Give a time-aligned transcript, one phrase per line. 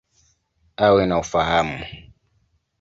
[0.85, 1.79] Awe na ufahamu.